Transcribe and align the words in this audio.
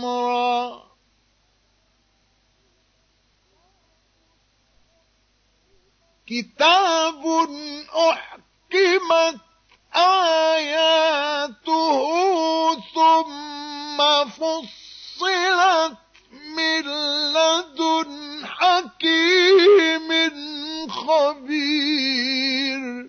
را. 0.05 0.83
كتاب 6.27 7.25
أحكمت 8.11 9.41
آياته 9.95 10.97
ثم 12.75 14.25
فصلت 14.31 14.76
من 16.57 16.85
لدن 17.33 18.47
حكيم 18.47 20.09
خبير. 20.91 23.07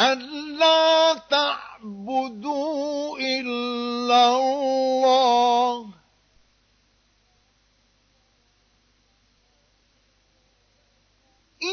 ألا 0.00 1.14
تعبدوا 1.30 3.18
إلا 3.18 4.36
الله. 4.36 6.03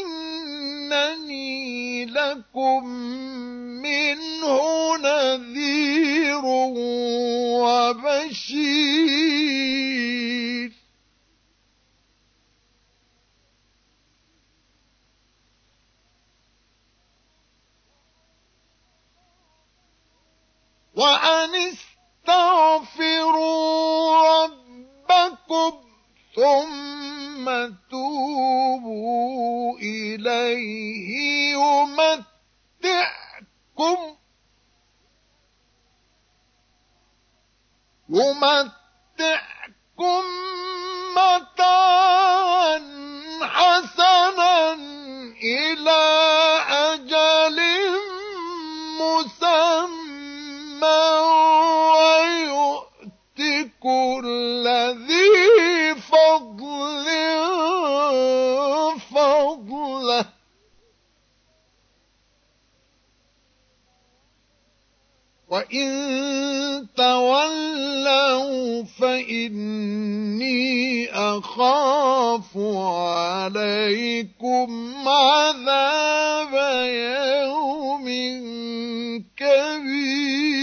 إنني 0.00 2.04
لكم 2.04 2.84
منه 3.82 4.96
نذير 4.96 6.44
وبشير. 7.64 9.12
وأن 20.96 21.54
استغفروا 22.28 24.44
ربكم 24.44 25.91
ثم 26.36 27.44
توبوا 27.90 29.78
إليه 29.78 31.10
يمتعكم. 31.52 32.22
يمتعكم 39.22 40.24
متاعا 41.16 42.78
حسنا 43.42 44.72
إلى 45.42 46.02
أجل 46.70 47.58
مسمى 49.00 51.02
ويؤت 51.92 53.40
كل 53.82 54.66
وإن 65.52 66.88
تولوا 66.96 68.84
فإني 68.84 70.60
أخاف 71.12 72.56
عليكم 73.36 74.68
عذاب 75.08 76.54
يوم 76.88 78.06
كبير 79.36 80.62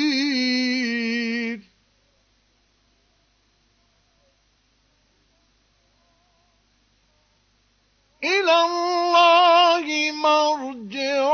إلى 8.24 8.56
الله 8.66 9.85
مرجعكم 10.24 11.30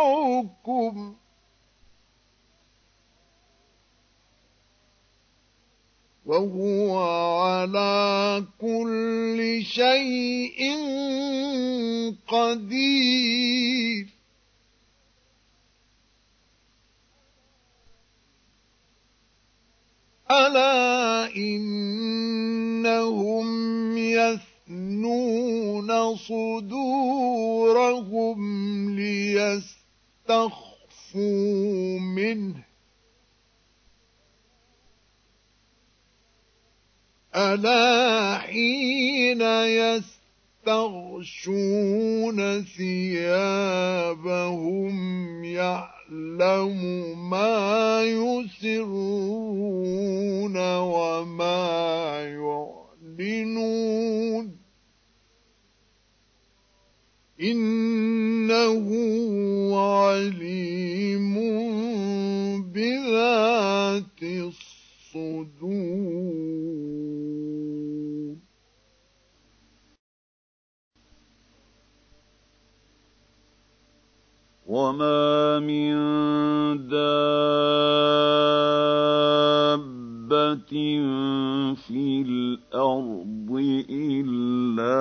وهو 6.25 6.97
على 6.97 8.43
كل 8.61 9.61
شيء 9.63 10.75
قدير. 12.27 14.07
ألا 20.31 21.35
إنهم 21.35 23.47
يثنون 23.97 26.15
صدورهم 26.15 28.39
ليستخفوا 28.99 30.59
منه. 31.99 32.64
ألا 37.35 38.37
حين 38.37 39.41
يستغشون 40.65 42.37
ثيابهم 42.63 44.15
يعلم 45.43 46.79
ما 47.29 48.03
يسرون 48.03 49.37
وما 50.77 52.21
يعلنون 53.19 54.55
وما 74.95 75.59
من 75.59 75.95
دابة 76.87 77.15
في 81.75 82.21
الأرض 82.27 83.51
إلا 83.89 84.97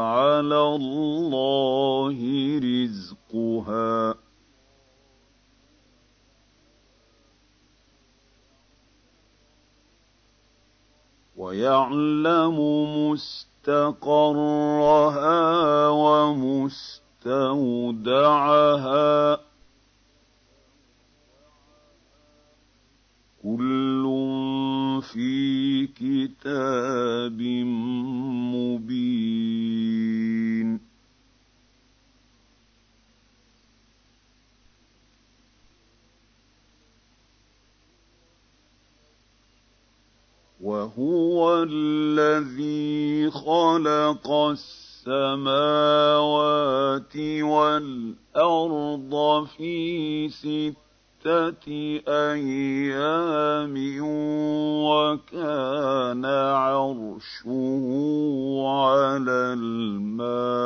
على 0.00 0.60
الله 0.76 2.18
رزقها. 2.60 4.14
ويعلم 11.36 12.58
مستقرها 13.10 14.18
ومستودعها 15.88 17.09
كل 23.42 24.04
في 25.12 25.86
كتاب 25.86 27.40
مبين. 28.54 29.70
وهو 40.60 41.62
الذي 41.62 43.30
خلق 43.30 44.54
السماوات 45.00 45.96
والأرض 47.42 49.12
في 49.56 50.28
ستة 50.28 51.66
أيام 52.08 53.74
وكان 54.84 56.24
عرشه 56.24 57.48
على 58.68 59.40
الماء. 59.58 60.60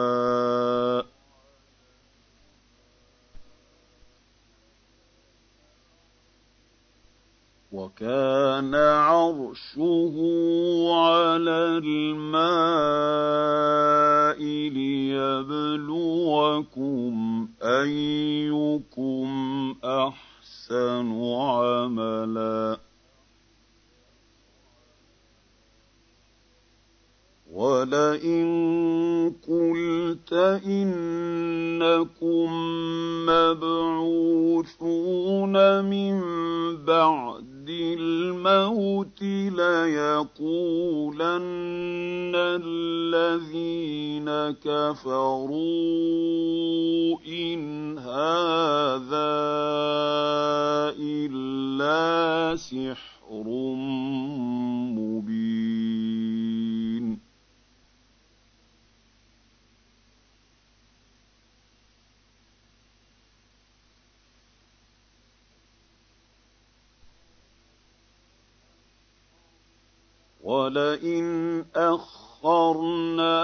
وكان 7.74 8.74
عرشه 8.74 10.14
على 10.94 11.80
الماء 11.82 12.94
ليبلوكم 14.78 15.88
أيكم 17.62 19.28
أحسن 19.84 21.08
عملا. 21.34 22.78
ولئن 27.52 28.46
قلت 29.48 30.32
انكم 30.66 32.48
مبعوثون 33.26 34.74
من 35.84 36.20
بعد 36.84 37.53
الموت 37.70 39.22
ليقولن 39.22 40.42
الذين 42.64 44.28
كفروا 44.64 45.54
إن 47.28 47.98
هذا 47.98 49.34
إلا 50.98 52.56
سحر 52.56 53.44
مبين. 54.96 55.54
ولئن 70.44 71.64
أخرنا 71.76 73.42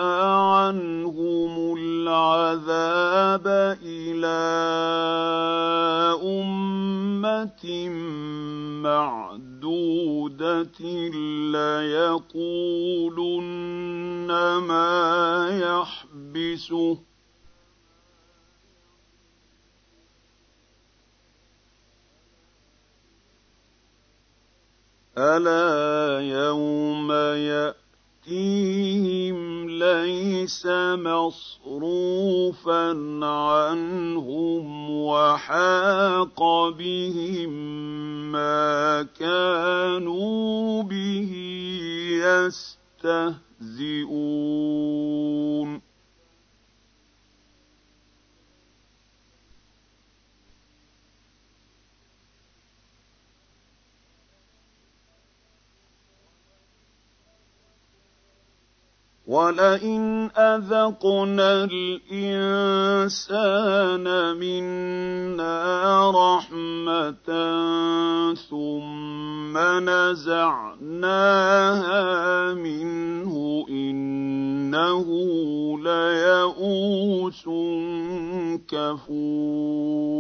عنهم 0.53 1.77
العذاب 1.79 3.47
إلى 3.83 4.41
أمة 6.23 7.89
معدودة 8.83 10.81
ليقولن 12.41 13.41
ما 14.69 15.49
يحبسه 15.63 17.10
ألا 25.19 26.21
يوم 26.21 27.13
يأتيهم 28.27 29.69
ليس 29.69 30.67
مصروفا 30.97 32.91
عنهم 33.25 34.91
وحاق 34.91 36.69
بهم 36.69 37.51
ما 38.33 39.03
كانوا 39.19 40.83
به 40.83 41.33
يستهزئون 43.05 43.51
ولئن 59.31 60.31
أذقنا 60.37 61.69
الإنسان 62.11 63.27
منا 64.37 66.11
رحمة 66.11 67.31
ثم 68.51 69.55
نزعناها 69.89 71.15
منه 72.55 73.67
إنه 73.71 75.07
ليئوس 75.79 77.45
كفور 78.69 80.11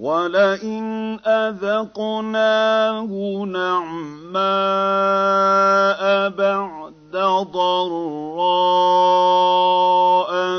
ولئن 0.00 1.20
أذقناه 1.26 3.10
نعماء 3.44 4.40
بعد 6.28 7.12
ضراء 7.52 8.30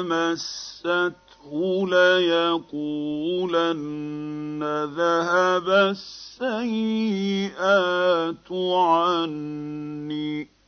مسته 0.04 1.88
ليقولن 1.90 3.42
ذهب 4.98 5.70
السيئات 6.42 7.62
عني 8.74 10.61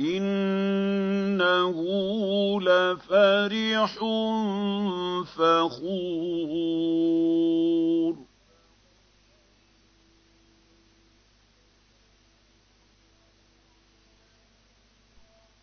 إنه 0.00 1.76
لفرح 2.60 3.94
فخور 5.36 6.90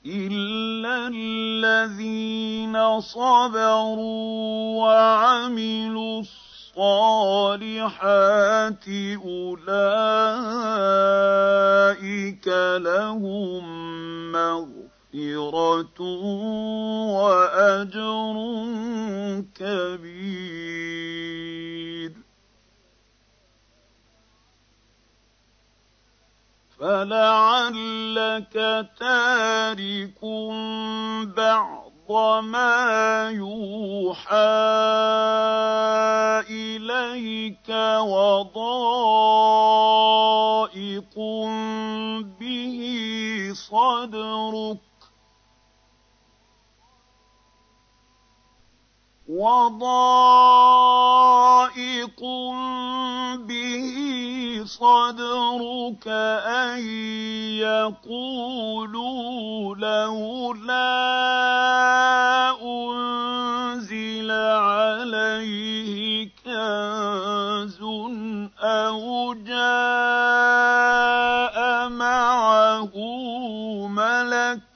إلا 0.05 1.07
الذين 1.07 3.01
صبروا 3.01 4.85
وعملوا 4.85 6.19
الصالحات 6.19 6.46
أولئك 9.25 9.97
لهم 12.77 13.63
مغفرة 14.31 16.01
وأجر 17.17 18.35
كبير. 19.55 20.67
فلعلك 26.79 28.53
تارك 28.99 30.19
بعض 31.37 31.86
ما 32.11 33.29
يوحى 33.31 34.35
إليك 36.49 37.69
وضائق 37.99 38.75
به 42.39 42.79
صدرك 43.53 44.77
وضائق 49.27 50.27
به 53.47 54.26
صدرك 54.67 56.07
أن 56.07 56.79
يقولوا 57.63 58.95
لولا 59.75 60.87
أنزل 62.61 64.31
عليه 64.31 66.29
كنز 66.45 67.81
أو 68.59 69.33
جاء 69.33 69.57
معه 71.89 72.95
ملك 73.87 74.67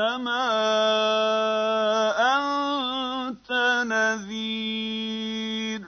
إنما 0.00 0.40
أنت 3.28 3.52
نذير. 3.86 5.82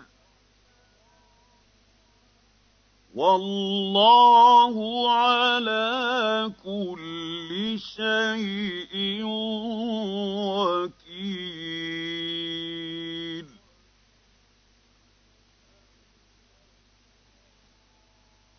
والله 3.14 4.76
على 5.10 6.52
كل 6.64 7.78
شيء 7.78 9.22
وكيل. 10.52 11.22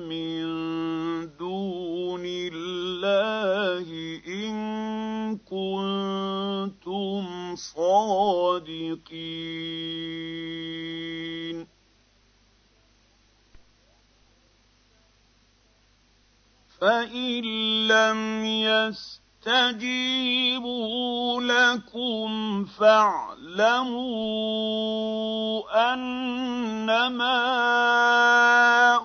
من 0.08 0.42
دون 1.36 2.22
الله 2.26 3.86
إن 4.26 4.54
كنتم 5.38 7.24
صادقين 7.56 9.42
فإن 16.80 17.42
لم 17.88 18.44
يستجيبوا 19.46 21.40
لكم 21.42 22.64
فاعلموا 22.64 24.02
أنما 25.94 27.42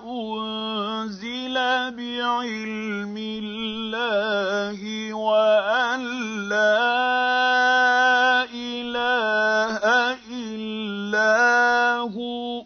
أنزل 0.06 1.54
بعلم 1.90 3.16
الله 3.18 4.80
وأن 5.14 6.00
لا 6.48 6.84
إله 8.44 10.18
إلا 10.30 11.98
هو 11.98 12.64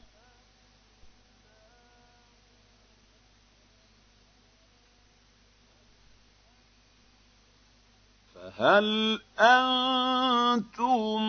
فهل 8.62 9.18
أنتم 9.38 11.22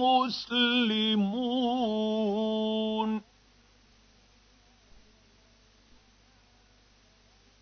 مسلمون؟ 0.00 1.20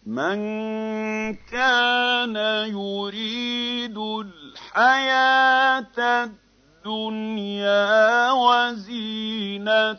من 0.06 0.38
كان 1.34 2.36
يريد 2.66 3.98
الحياة 3.98 5.98
الدنيا 6.86 8.30
وزينتها 8.30 9.98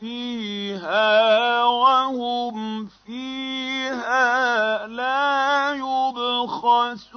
فيها 0.00 1.64
وهم 1.64 2.86
فيها 3.06 4.86
لا 4.86 5.74
يبخسون. 5.74 7.16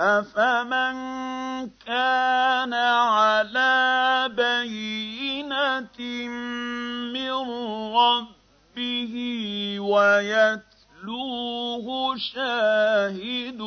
أفمن 0.00 0.94
كان 1.86 2.74
على 2.74 4.30
بينة 4.36 5.98
من 7.12 7.32
ربه 7.96 9.14
ويتلوه 9.80 11.06
شاهد 12.16 13.62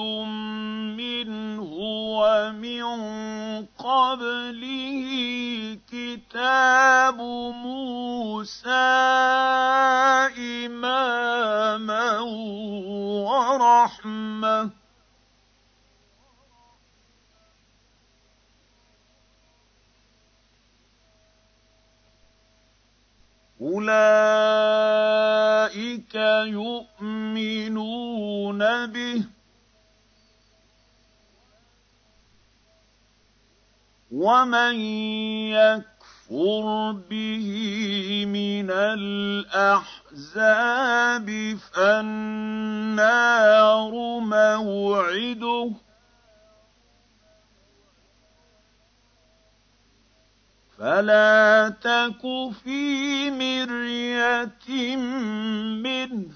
منه 0.95 1.71
ومن 2.17 2.85
قبله 3.65 5.07
كتاب 5.91 7.17
موسى 7.51 8.69
إماما 10.65 12.19
ورحمه 13.27 14.80
أولئك 23.61 23.91
يؤمنون 26.45 27.77
به. 28.85 29.23
ومن 34.11 34.75
يكفر 35.51 36.91
به 37.09 37.47
من 38.27 38.71
الأحزاب 38.71 39.97
فالنار 41.73 42.81
موعده. 44.19 45.71
فلا 50.81 51.69
تك 51.81 52.21
في 52.63 53.29
مريه 53.31 54.95
منه 55.77 56.33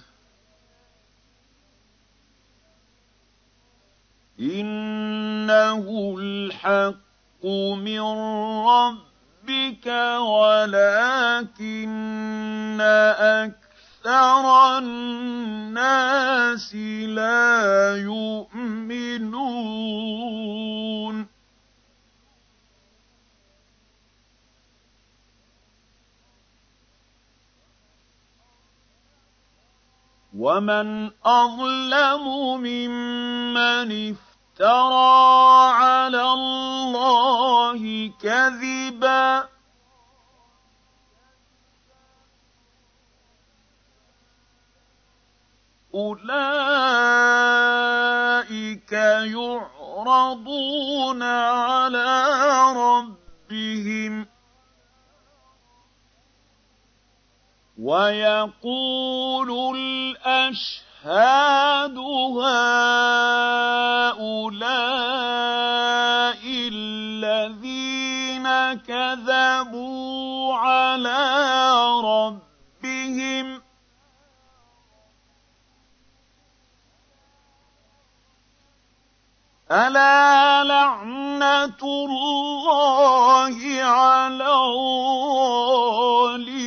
انه 4.39 6.15
الحق 6.19 7.45
من 7.75 8.01
ربك 8.69 9.87
ولكن 10.19 11.61
أكثر 13.41 14.77
الناس 14.77 16.75
لا 17.05 17.95
يؤمنون 17.97 19.65
ومن 30.37 31.11
اظلم 31.25 32.23
ممن 32.59 34.11
افترى 34.11 35.71
على 35.73 36.21
الله 36.21 38.11
كذبا 38.21 39.47
اولئك 45.95 46.45
يعرضون 49.31 51.23
على 51.23 52.27
ربهم 52.75 54.34
ويقول 57.79 59.75
الأشهاد 59.77 60.85
هؤلاء 62.37 63.05
الذين 66.71 68.47
كذبوا 68.87 70.53
على 70.55 71.21
ربهم 72.03 73.61
ألا 79.71 80.63
لعنة 80.63 81.81
الله 81.83 83.83
على 83.83 84.47
الظالمين 84.47 86.64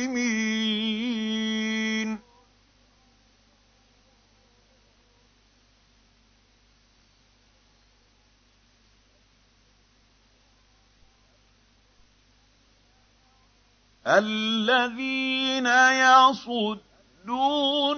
الذين 14.09 15.67
يصدون 16.01 16.81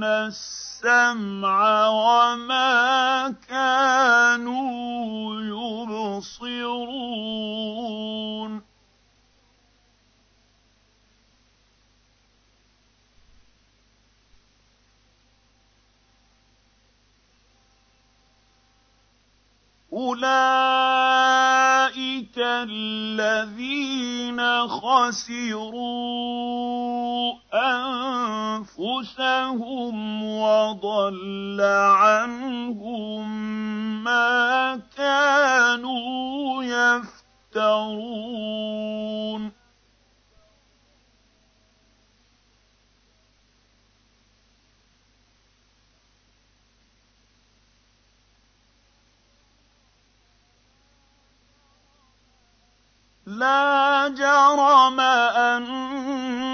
السمع 0.05 1.87
وما 1.89 3.35
كانوا 3.49 5.43
يبصرون. 5.89 6.69
أولئك 19.99 20.29
الذين 22.39 23.89
خسروا 24.69 25.79
أنفسهم 28.79 30.25
وضل 30.25 31.61
عنهم 31.91 33.29
ما 34.05 34.81
كانوا 34.97 36.65
يفترون 36.65 38.39
لا 53.29 54.09
جرم 54.09 55.01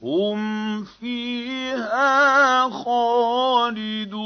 هُمْ 0.02 0.84
فِيهَا 0.84 2.70
خَالِدُونَ 2.70 4.16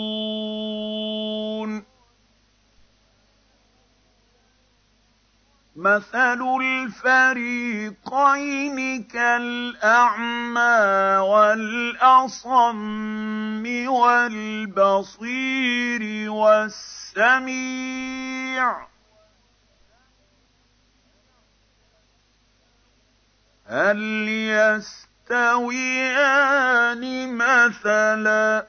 مَثَلُ 5.81 6.41
الْفَرِيقَيْنِ 6.61 7.99
كَالْأَعْمَىٰ 9.05 10.79
وَالْأَصَمِّ 11.25 12.45
وَالْبَصِيرِ 14.69 15.23
وَالسَّمِيعِ 16.31 17.67
ۚ 18.87 18.89
هَلْ 23.67 24.01
يَسْتَوِيَانِ 25.33 25.73
مَثَلًا 27.37 28.61
ۚ 28.61 28.67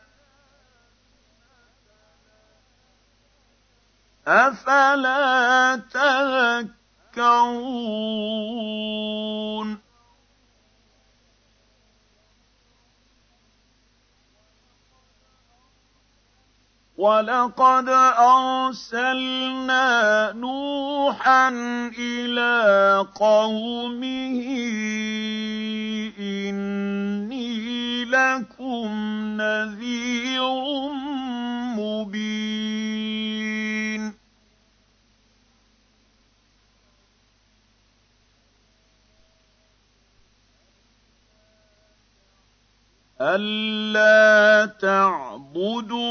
أَفَلَا 4.28 5.76
تَذَكَّرُونَ 5.76 6.81
تذكرون 7.22 7.82
ولقد 16.98 17.90
أرسلنا 18.70 19.88
نوحا 20.32 21.50
إلى 22.00 23.08
قومه 23.16 24.42
إني 26.20 28.06
لكم 28.06 28.88
نذير 29.38 30.42
مبين. 31.78 33.51
أَلَّا 43.22 44.66
تَعْبُدُوا 44.82 46.02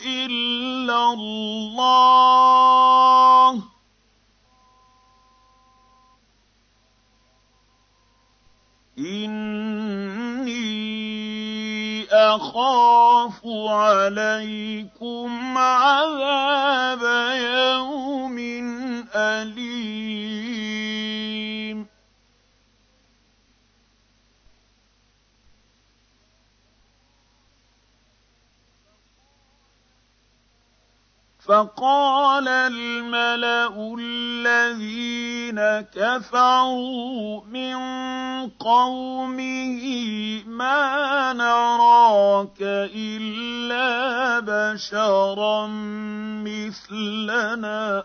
إِلَّا 0.00 1.12
اللَّهَ 1.12 2.42
إِنِّي 8.98 10.54
أَخَافُ 12.12 13.40
عَلَيْكُمْ 13.68 15.58
عَذَابَ 15.58 17.02
يَوْمٍ 17.36 18.38
أَلِيمٍ 19.14 20.53
فَقَالَ 31.44 32.48
الْمَلَأُ 32.48 33.96
الَّذِينَ 34.00 35.60
كَفَرُوا 35.92 37.44
مِن 37.44 37.76
قَوْمِهِ 38.50 39.82
مَا 40.46 41.32
نَرَاكَ 41.32 42.58
إِلَّا 42.96 44.40
بَشَرًا 44.40 45.66
مِّثْلَنَا. 46.48 48.04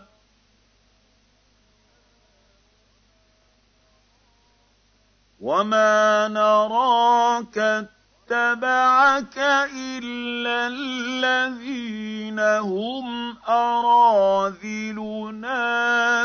وَمَا 5.40 6.28
نَرَاكَ 6.28 7.88
اتَّبَعَكَ 8.32 9.38
إِلَّا 9.74 10.66
الَّذِينَ 10.66 12.38
هُمْ 12.40 13.36
أَرَاذِلُنَا 13.48 14.94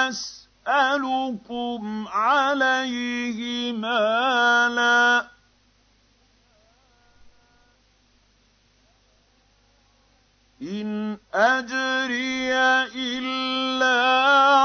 أَسْأَلُكُمْ 0.10 1.82
عَلَيْهِ 2.08 3.71
مَالًا 3.71 5.21
ۖ 5.21 5.26
إِنْ 10.62 11.17
أَجْرِيَ 11.34 12.54
إِلَّا 12.95 14.02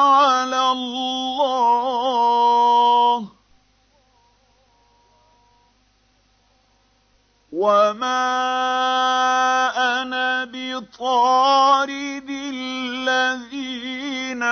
عَلَى 0.00 0.72
اللَّهِ 0.72 2.08
ۖ 3.24 3.28
وَمَا 7.52 8.28
أَنَا 10.02 10.44
بِطَارِدِ 10.44 12.27
الَّذِينَ 13.28 14.42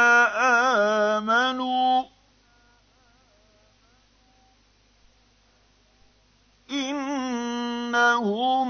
آمَنُوا 1.20 2.02
ۚ 2.02 2.06
إِنَّهُم 6.70 8.68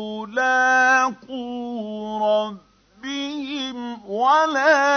مُّلَاقُو 0.00 1.38
رَبِّهِمْ 2.26 3.76
وَلَٰكِنِّي 4.10 4.90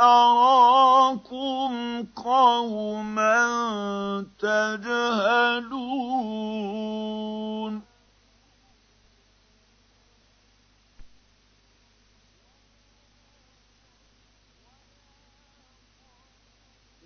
أَرَاكُمْ 0.00 1.72
قَوْمًا 2.16 3.46
تَجْهَلُونَ. 4.38 5.85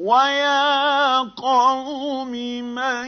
وَيَا 0.01 1.21
قَوْمِ 1.37 2.33
مَن 2.75 3.07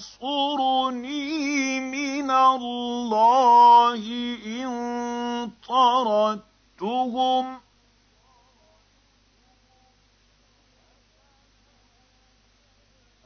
يَنصُرُنِي 0.00 1.80
مِنَ 1.80 2.30
اللَّهِ 2.30 4.02
إِن 4.46 4.70
طَرَدتُّهُمْ 5.68 7.58
ۚ 7.58 7.60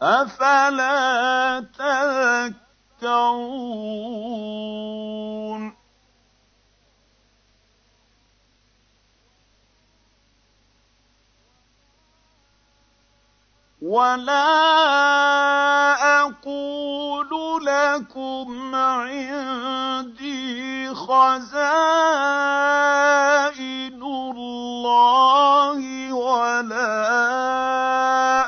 أَفَلَا 0.02 1.60
تَذَكَّرُونَ 1.78 3.36
وَلَا 13.86 14.50
أَقُولُ 16.26 17.30
لَكُمْ 17.64 18.74
عِندِي 18.74 20.46
خَزَائِنُ 20.94 21.62
اللَّهِ 24.02 25.78
وَلَا 26.14 26.98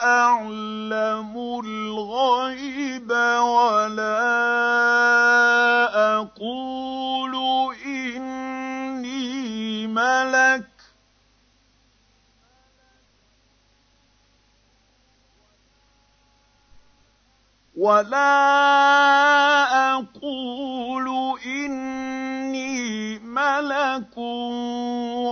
أَعْلَمُ 0.05 1.33
الْغَيْبَ 1.64 3.11
وَلَا 3.38 5.28
ولا 17.79 18.35
أقول 19.95 21.07
اني 21.47 23.19
ملك 23.19 24.19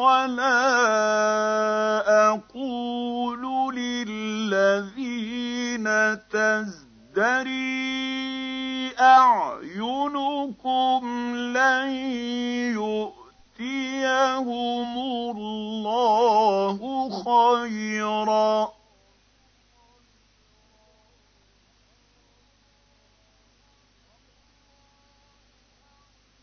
ولا 0.07 0.59
أقول 2.29 3.43
للذين 3.77 5.85
تزدري 6.31 7.67
اعينكم 9.01 11.01
لن 11.37 11.89
يؤتيهم 13.59 14.99
الله 15.37 16.79
خيرا 17.25 18.76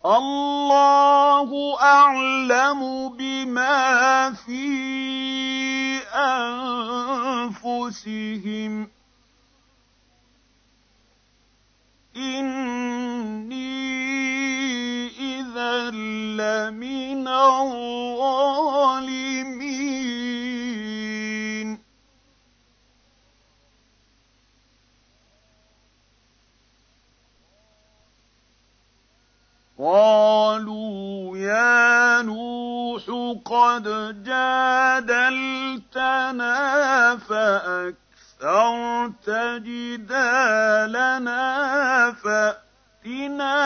الله 0.05 1.79
أعلم 1.81 3.09
بما 3.09 4.33
في 4.33 4.67
أنفسهم. 7.63 8.89
إني 12.17 13.63
إذا 15.39 15.89
لمن 15.91 17.27
الظالمين. 17.27 18.13
قالوا 29.83 31.37
يا 31.37 32.21
نوح 32.21 33.03
قد 33.45 33.83
جادلتنا 34.23 35.35
فأكثرت 37.17 37.99
جدالنا 39.63 41.41
فأتنا 42.23 43.57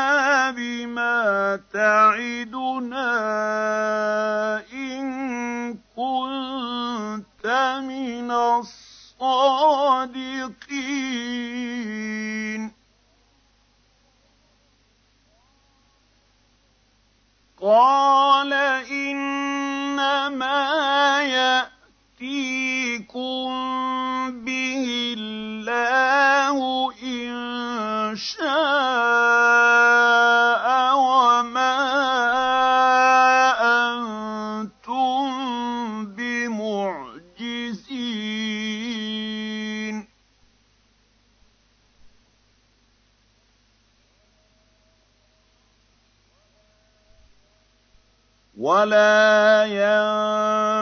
بما 0.51 1.59
تعدنا 1.73 3.09
إن 4.73 5.77
كنت 5.95 7.45
من 7.83 8.31
الصادقين 8.31 9.57
قال 17.61 18.53
انما 18.91 20.01
ياتيكم 22.21 23.47
به 24.45 25.15
الله 25.17 26.57
ان 27.03 28.15
شاء 28.15 28.47
ولا 48.77 49.65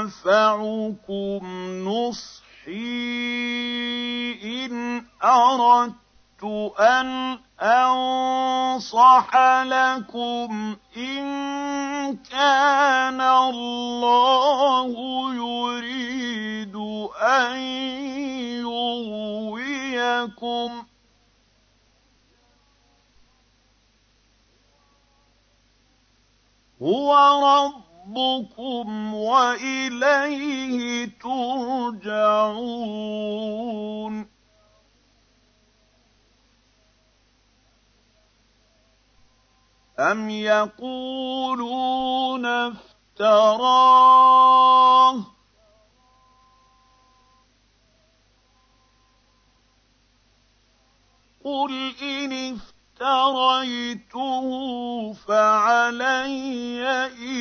ينفعكم 0.04 1.42
نصحي 1.88 2.76
إن 4.44 5.06
أردت 5.24 6.44
أن 6.80 7.40
أنصح 7.62 9.30
لكم 9.64 10.76
إن 10.98 11.26
كان 12.32 13.22
الله 13.22 14.92
يريد 15.36 16.76
أن 17.22 17.58
يغويكم 19.56 20.70
هو 26.82 27.16
ربكم 28.06 29.14
وإليه 29.14 31.06
ترجعون. 31.20 32.66
أم 40.00 40.30
يقولون 40.30 41.66
افتراه؟ 42.46 44.16
قل 51.46 51.96
إن 52.02 52.34
افتريته 53.02 54.48
فعلي 55.28 56.88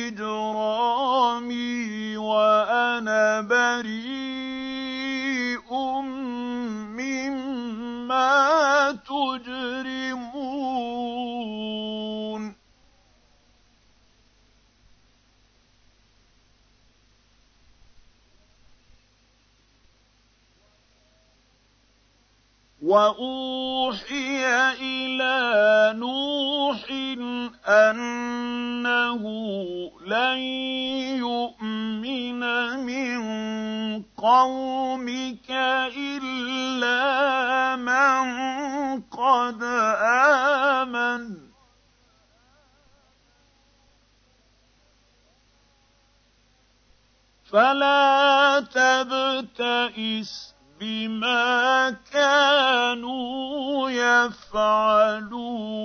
إجرامي 0.07 1.77
وأنا 2.17 3.41
بريء 3.41 4.75
مما 6.91 8.31
تجرمون. 9.07 10.35
واوحي 22.85 24.45
إلى 24.77 25.37
نوح 25.97 26.85
انه 27.67 29.23
لن 30.05 30.37
يؤمن 31.17 32.41
من 32.85 33.17
قومك 34.17 35.49
الا 35.97 37.01
من 37.75 38.25
قد 39.01 39.63
امن. 40.83 41.45
فلا 47.49 48.59
تبتئس 48.59 50.55
بما 50.79 51.95
كانوا 52.11 53.89
يفعلون. 53.89 55.75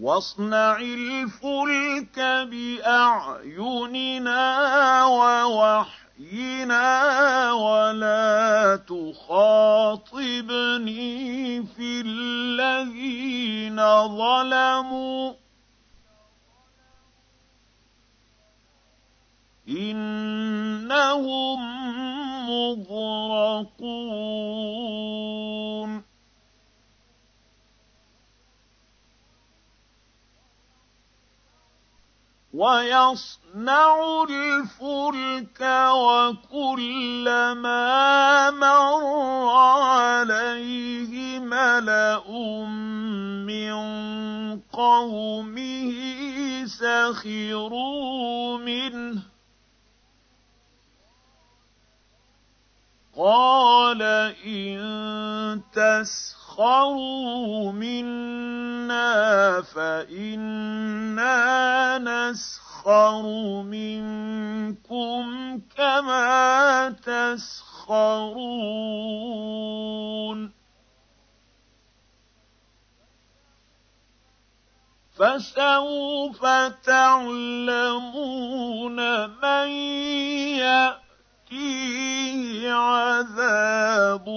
واصنع 0.00 0.76
الفلك 0.76 2.18
بأعيننا 2.50 3.84
ووحينا 5.04 5.92
ولا 7.52 8.76
تخاطبني 8.76 10.22
في 11.62 12.00
الذين 12.06 13.76
ظلموا. 14.08 15.43
انهم 19.68 21.60
مغرقون 22.48 24.04
ويصنع 32.54 34.24
الفلك 34.30 35.60
وكلما 35.96 37.30
مر 38.50 39.48
عليه 39.48 41.38
ملا 41.38 42.22
من 43.46 43.74
قومه 44.72 45.92
سخروا 46.66 48.58
منه 48.58 49.33
قال 53.16 54.02
إن 54.46 55.62
تسخروا 55.72 57.72
منا 57.72 59.62
فإنا 59.62 61.38
نسخر 61.98 63.22
منكم 63.62 65.24
كما 65.76 66.90
تسخرون 66.90 68.54
فسوف 75.14 76.46
تعلمون 76.84 78.16
من 79.30 79.68
يأتي 80.58 81.03
يأتيه 81.52 82.72
عذاب 82.72 84.28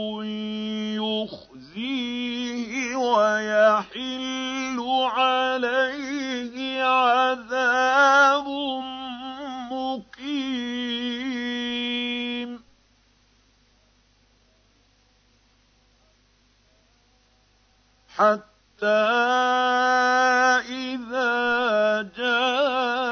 يخزيه 0.99 2.95
ويحل 2.95 4.77
عليه 5.15 6.83
عذاب 6.83 8.47
مقيم. 9.71 10.97
حتى 18.17 18.85
إذا 20.69 22.11
جاء 22.17 23.06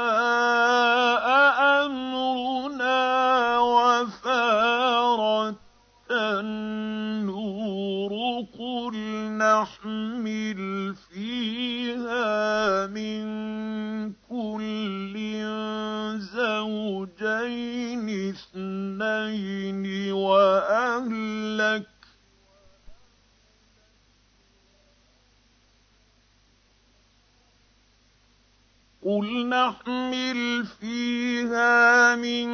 زوجين 17.46 18.08
اثنين 18.30 20.12
وأهلك 20.12 21.86
قل 29.06 29.46
نحمل 29.46 30.66
فيها 30.80 32.16
من 32.16 32.48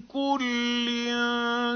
كل 0.00 0.86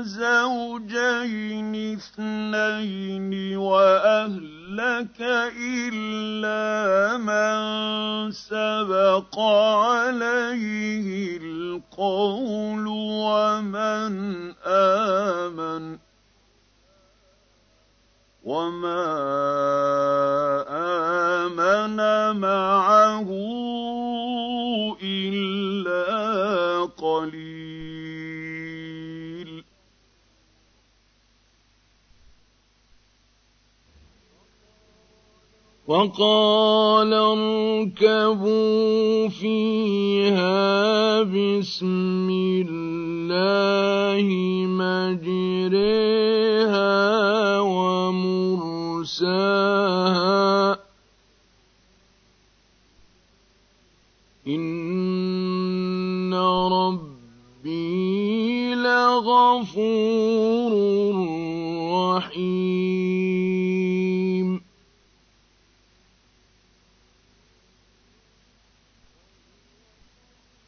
زوجين 0.03 1.75
اثنين 1.99 3.57
واهلك 3.57 5.21
الا 5.59 7.19
من 7.19 7.59
سبق 8.33 9.39
عليه 9.39 11.37
القول 11.37 12.87
ومن 12.87 14.15
امن 14.67 15.99
وما 18.45 19.07
امن 20.71 21.97
معه 22.41 23.31
إلا 25.07 26.85
قليل. 26.85 27.87
وقال 35.87 37.15
اركبوا 37.15 38.49
فيها 39.29 41.23
بسم 41.23 42.29
الله 42.69 44.27
مجريها 44.67 46.11
ومرساها 47.61 48.67
لغفور 59.57 60.73
رحيم. 62.17 62.77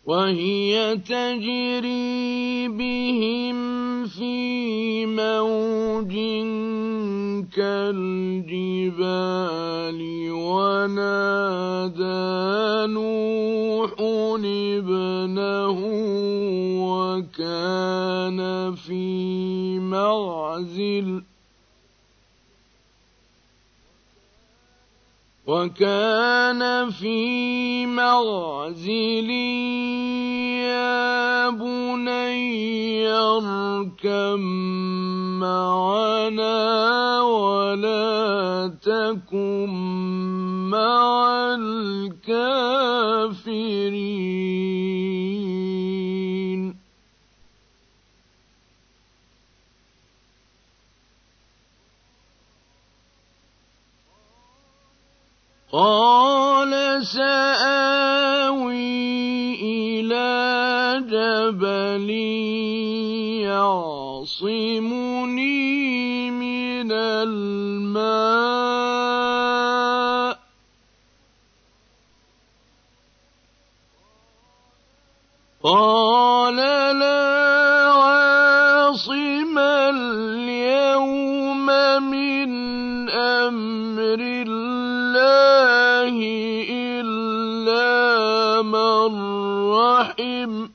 وهي 0.06 0.96
تجري 0.96 2.68
بهم 2.68 3.58
في 4.06 5.06
موج 5.06 6.14
كالجبال 7.56 8.70
ونادى 10.32 11.32
نوح 12.92 13.90
ابنه 14.78 15.78
وكان 17.38 18.74
في 18.74 19.78
معزل 19.78 21.22
وكان 25.46 26.90
في 26.90 27.86
معزل 27.86 29.30
يا 30.66 31.50
بني 31.50 33.08
اركب 33.08 34.38
معنا 35.38 37.22
ولا 37.22 38.74
تكن 38.82 39.68
مع 40.70 41.54
الكافرين. 41.54 42.58
قال 55.72 56.72
سآوي 57.06 58.72
إلى 59.60 61.04
جبل 61.04 62.10
يعصمني 64.32 65.20
من 66.30 66.92
الماء. 66.92 68.08
قال 75.62 76.27
رحم 90.18 90.68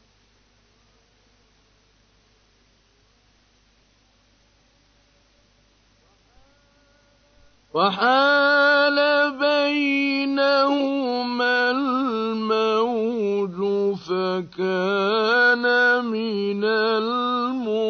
وحال 7.74 8.98
بينهما 9.40 10.52
الموج 11.72 13.58
فكان 13.98 15.66
من 16.06 16.64
المغرقين. 16.64 17.84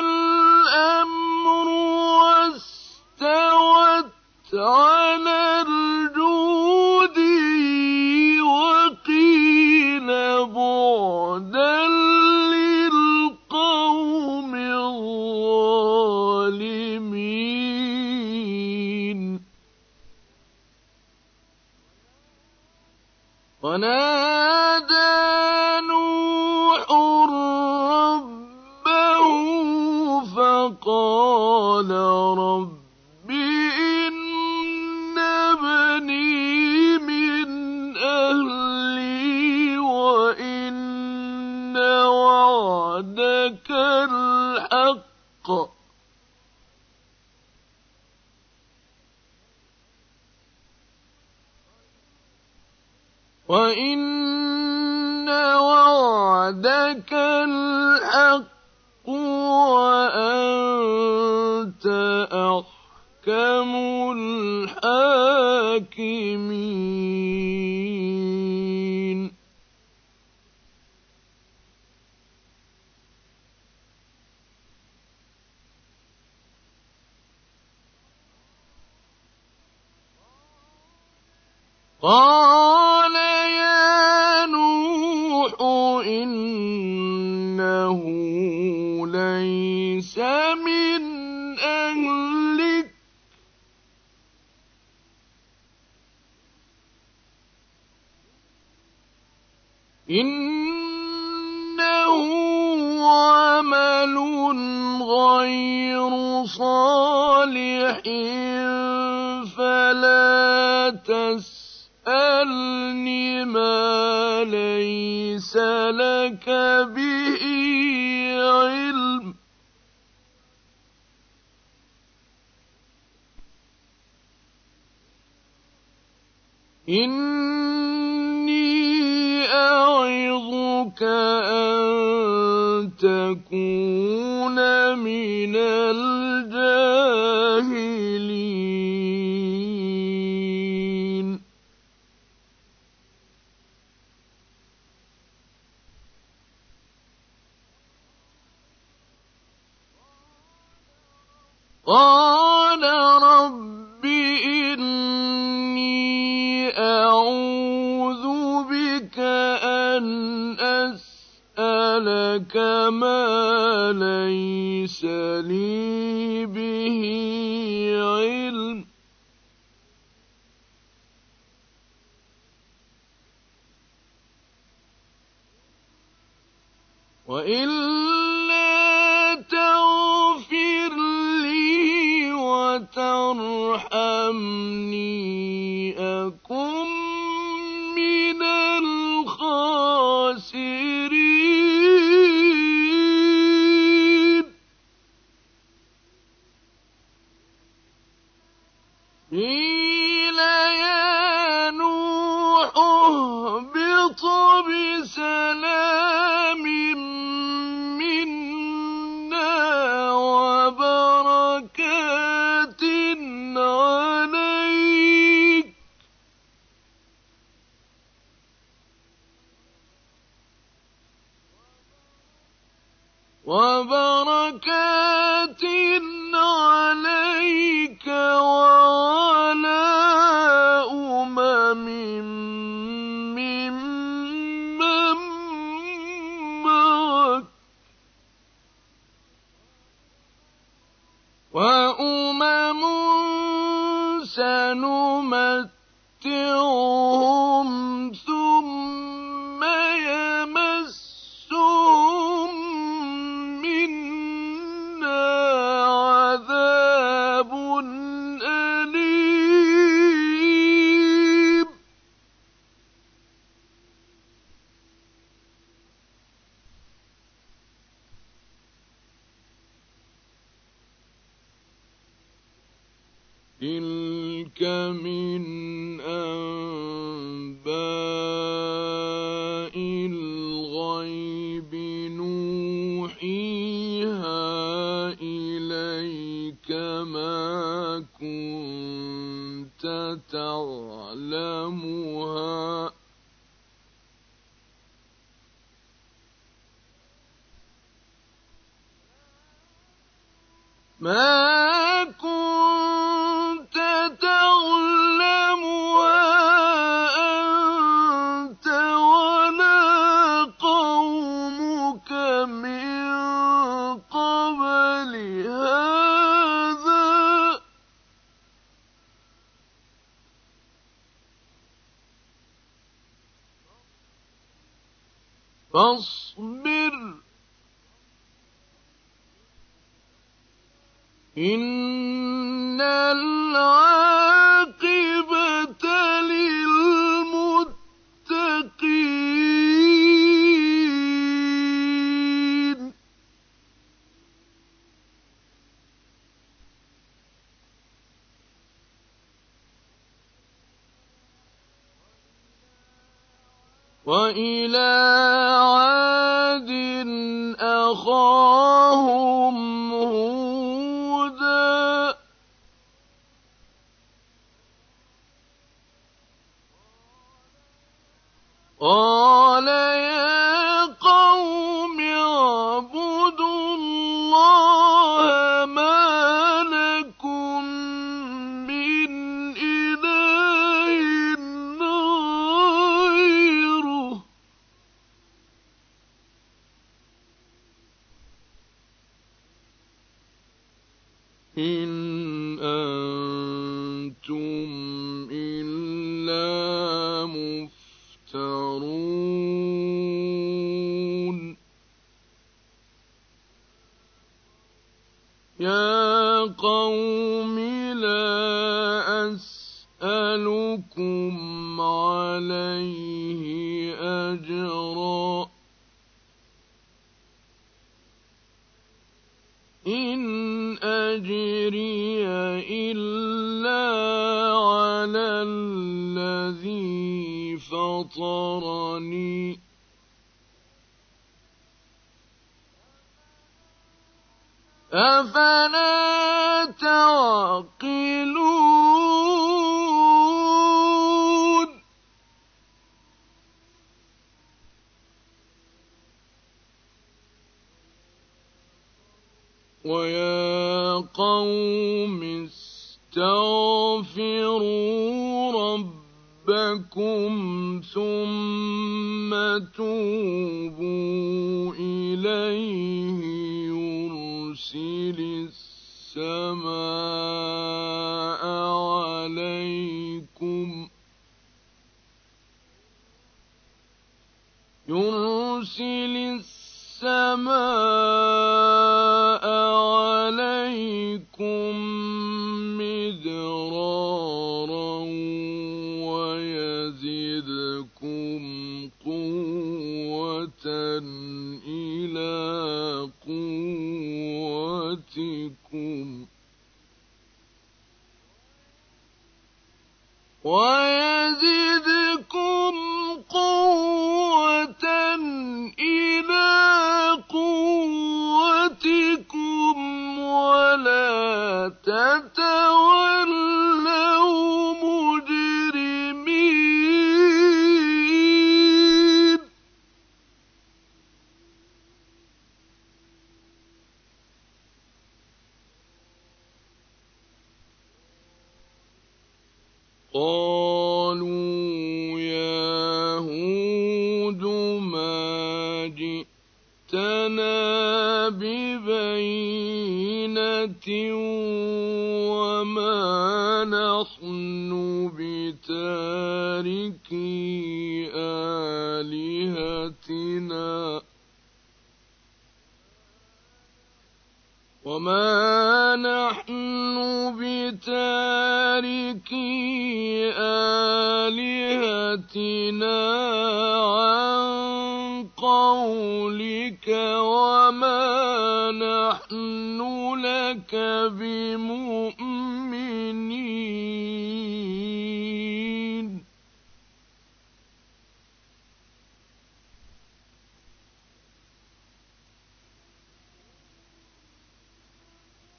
الحاكمين 66.35 66.84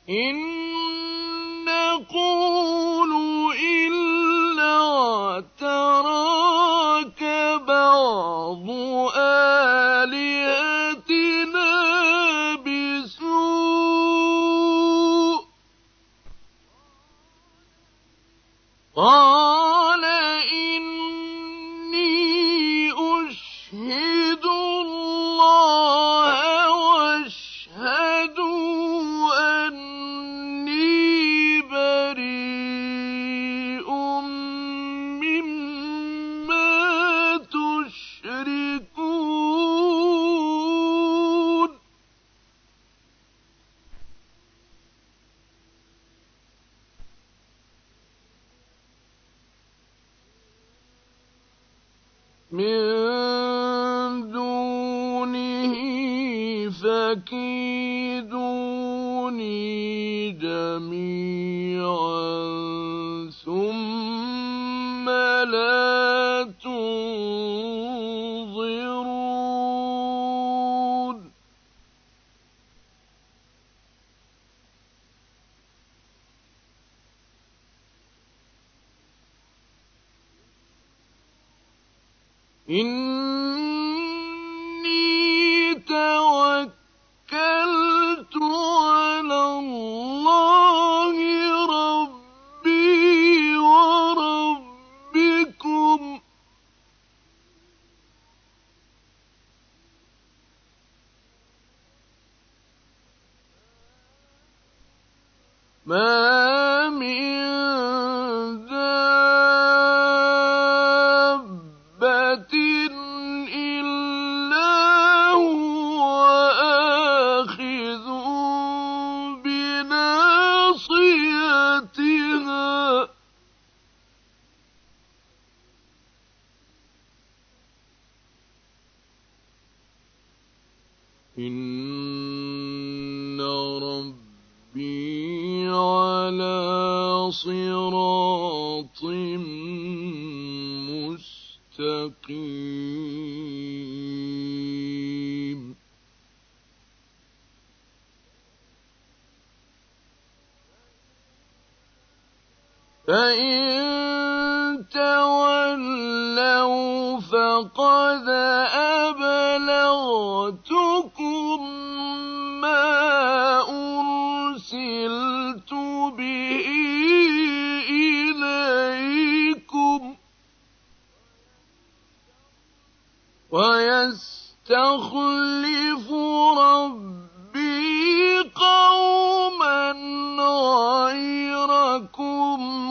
إن 0.09 0.37
نقول 1.65 3.11
إلا 3.59 4.75
اعتراك 5.63 7.23
بعض 7.69 8.67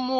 غيركم 0.04 0.10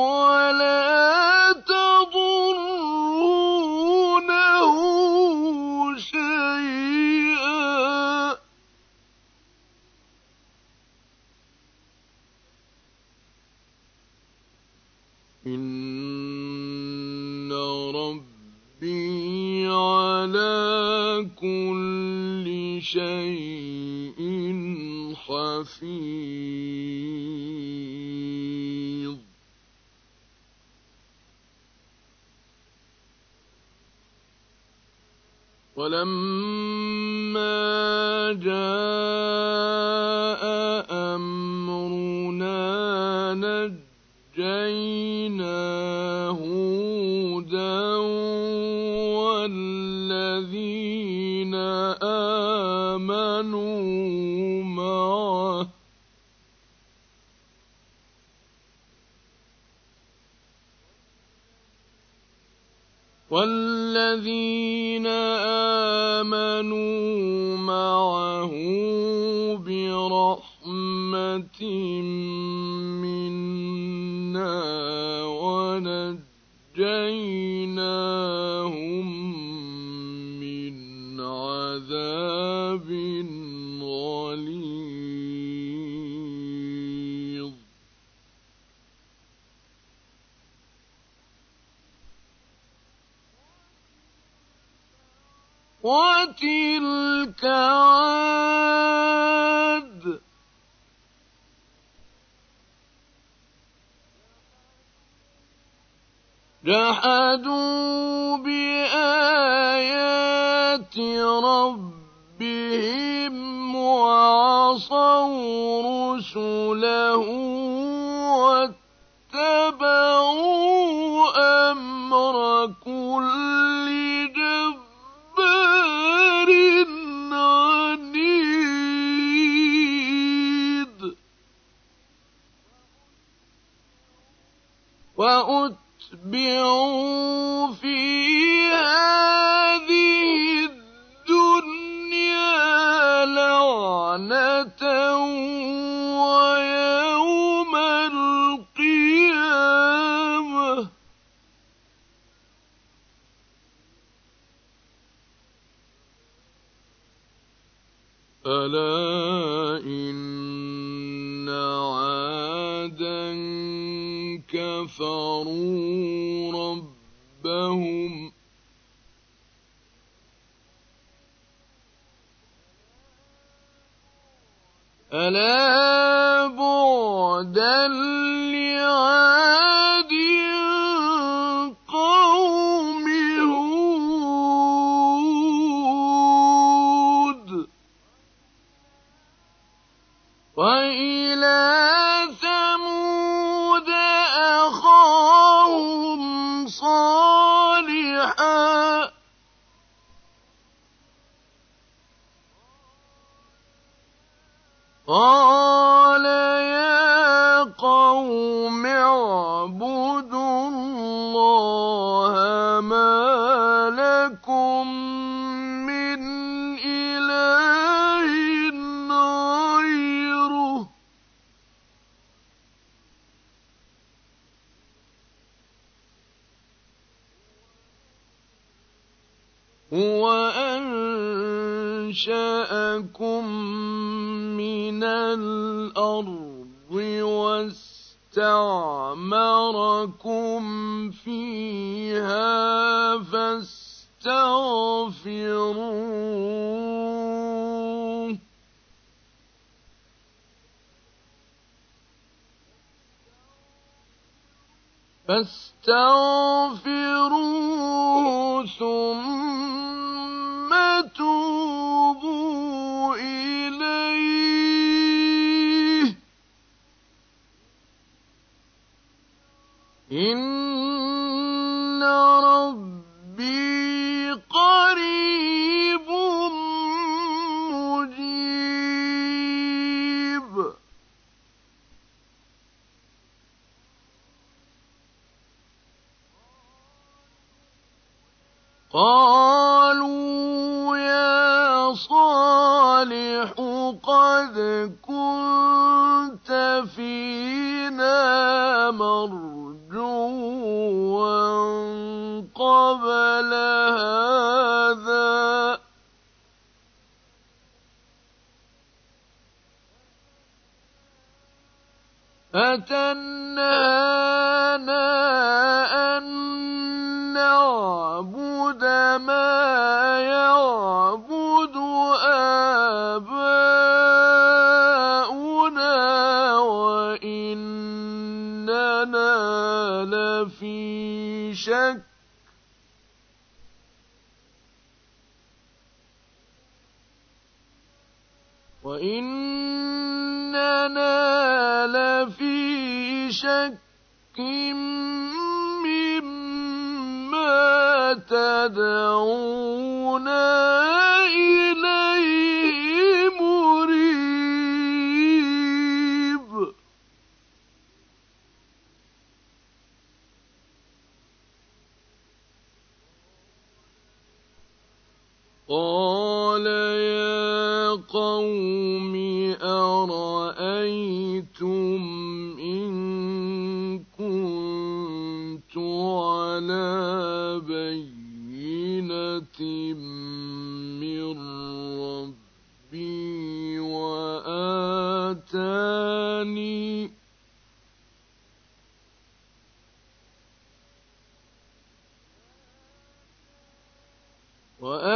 Whoa. 394.85 395.14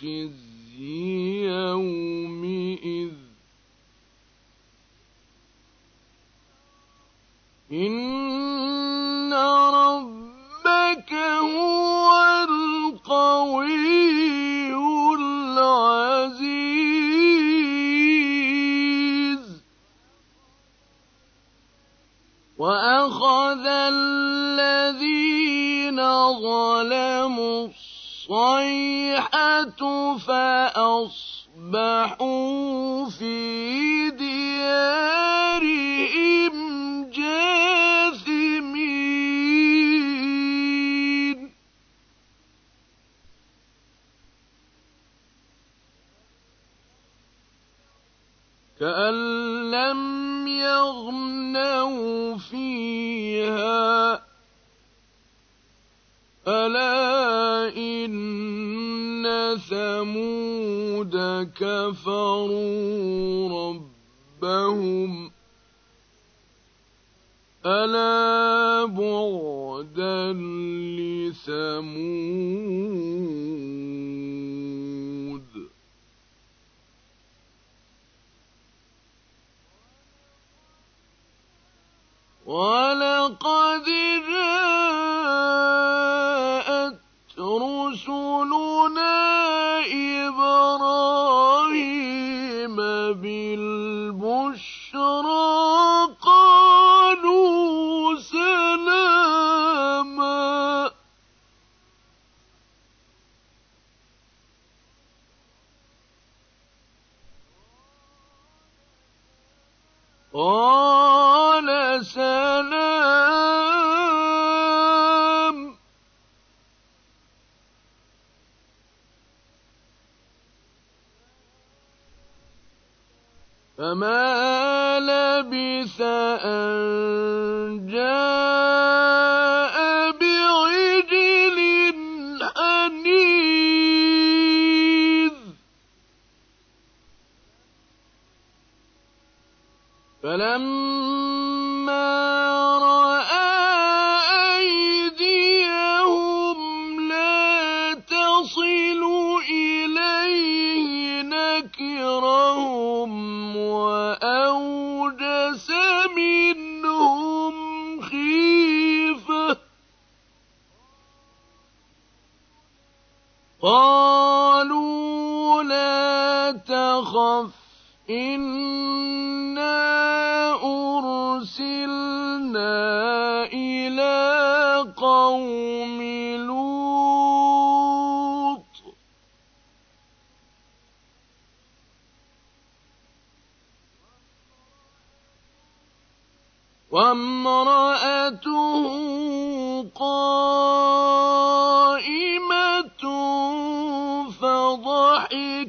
خزي 0.00 0.49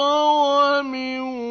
ومن 0.00 1.45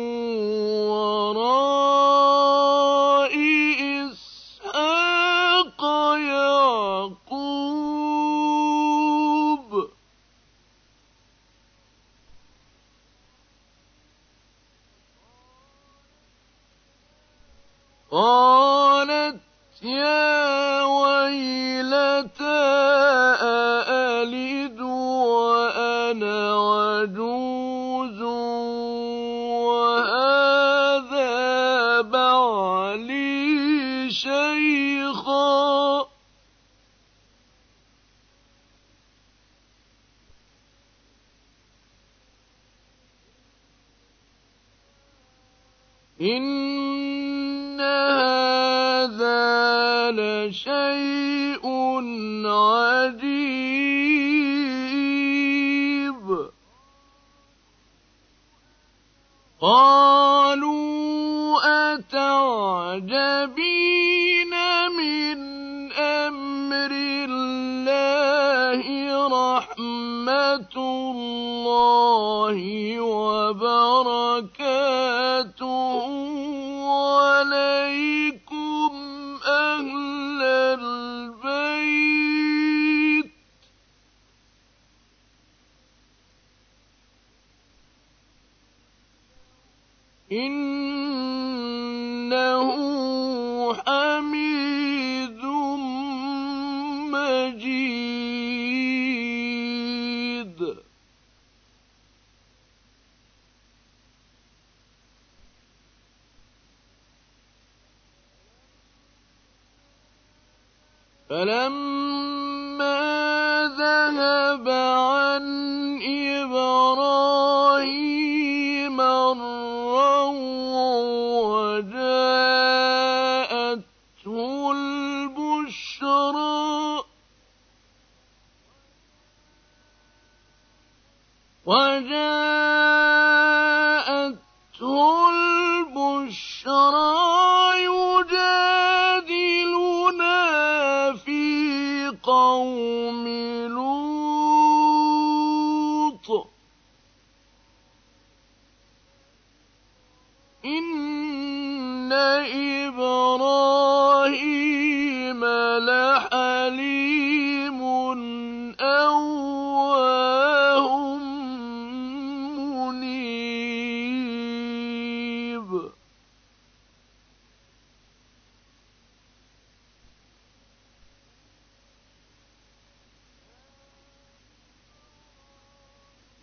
الله 72.65 73.14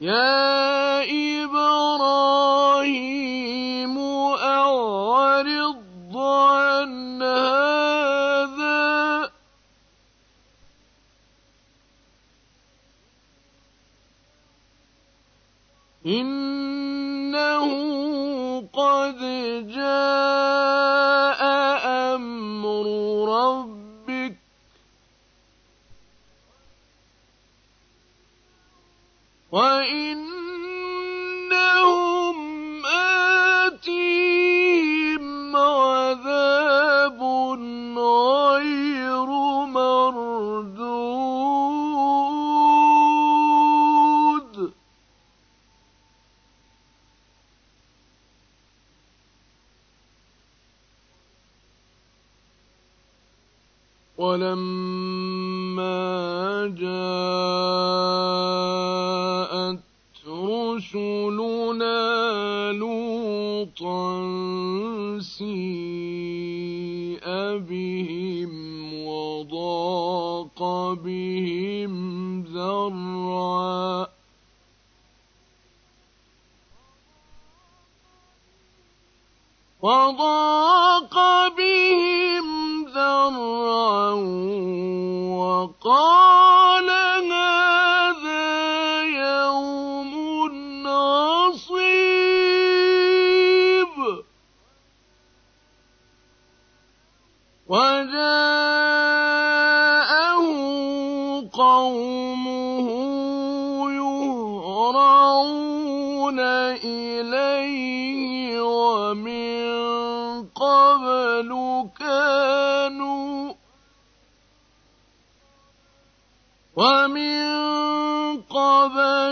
يا 0.02 0.71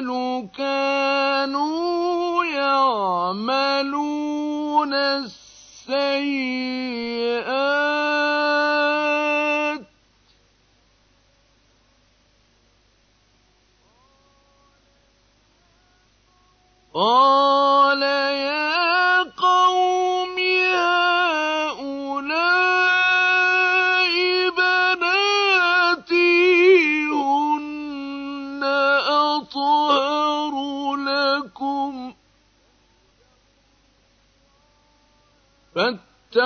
كانوا 0.00 1.79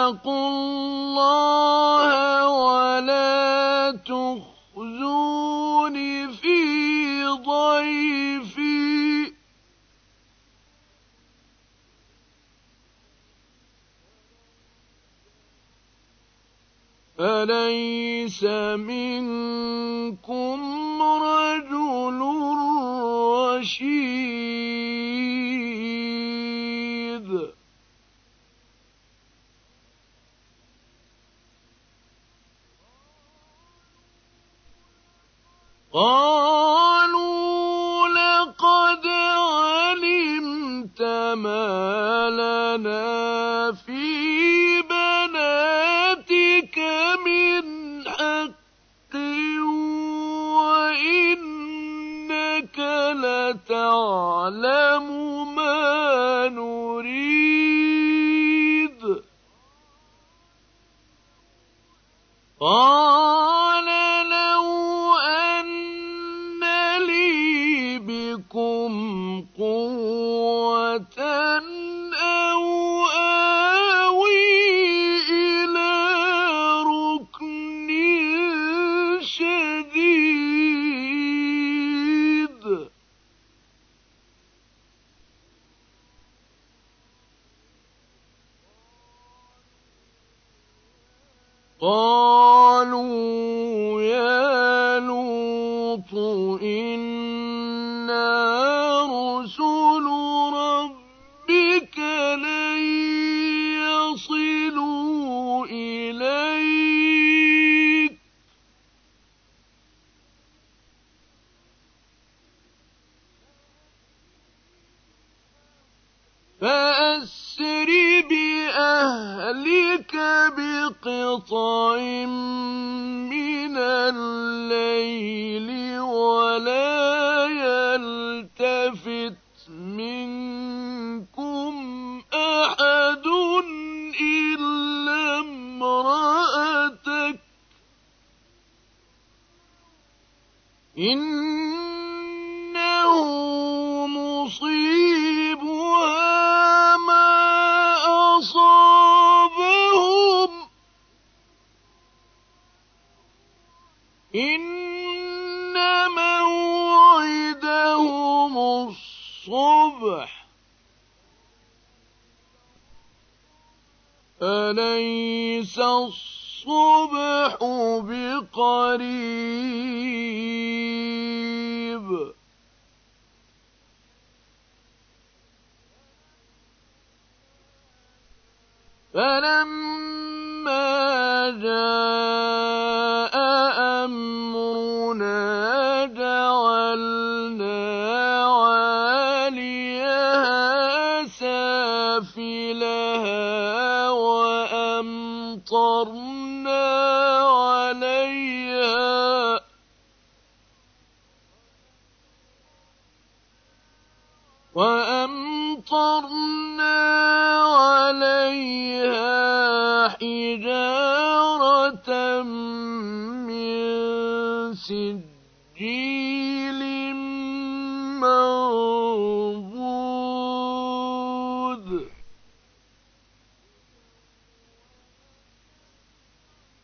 اتقوا 0.04 0.48
الله 0.48 2.48
ولا 2.48 3.98
تخزون 4.04 5.96
في 6.32 7.24
ضيفي. 7.46 9.32
أليس 17.20 18.44
منكم 18.44 19.73
قالوا 35.94 37.14
لقد 38.08 39.06
علمت 39.06 41.02
ما 41.38 42.30
لنا 42.30 43.13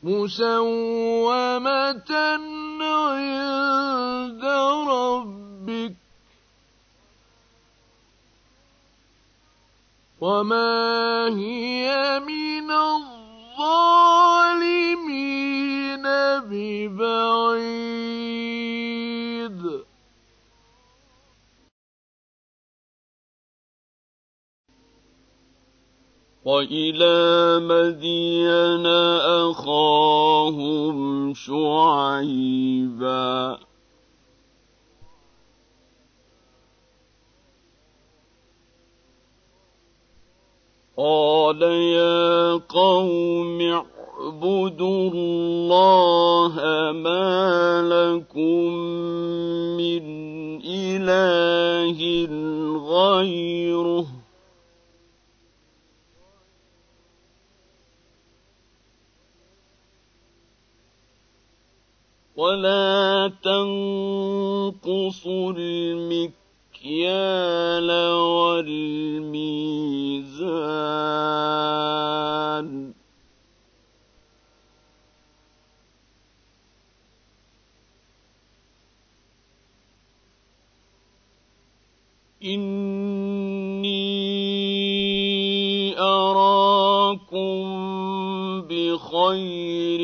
مسومة 0.02 1.60
عند 2.80 4.44
ربك 4.88 5.94
وما 10.20 11.28
هي 11.28 12.20
من 12.20 12.70
الظالمين 12.70 14.00
ببعيد 16.48 18.10
وإلى 26.50 27.18
مدين 27.62 28.86
أخاهم 29.46 30.98
شعيبا. 31.34 32.50
قال 40.96 41.62
يا 41.62 42.52
قوم 42.52 43.60
اعبدوا 43.60 45.10
الله 45.14 46.54
ما 46.92 47.82
لكم 47.82 48.72
من 49.78 50.04
إله 50.64 52.00
غيره. 52.94 54.19
ولا 62.40 63.28
تنقصوا 63.44 65.52
المكيال 65.56 66.80
والميزان 71.60 72.90
إني 84.20 85.98
أراكم 85.98 87.60
بخير 88.62 90.00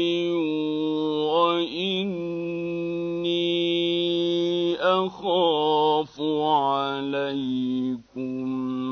وإني 1.33 2.26
أخاف 5.37 6.21
عليكم 6.43 8.05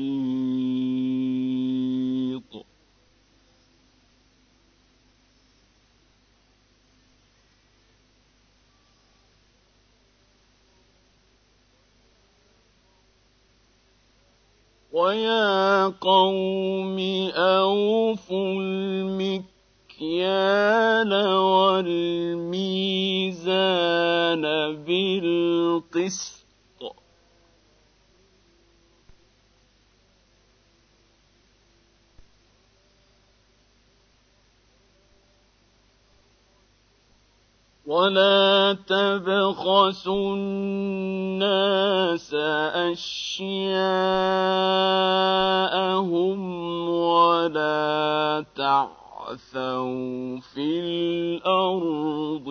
ويا 14.94 15.86
قوم 15.88 17.00
أوفوا 17.36 18.62
المكيال 20.06 21.14
والميزان 21.38 22.06
بالقسط. 24.86 26.46
ولا 37.86 38.78
تبخسوا 38.88 40.36
الناس 40.36 42.34
أشياءهم 42.94 43.20
ولا 46.90 48.46
تعثوا 49.26 50.40
في 50.40 50.80
الأرض 50.80 52.50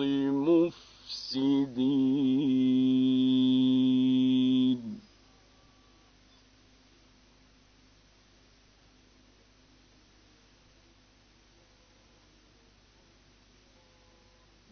مفسدين 4.05 5.04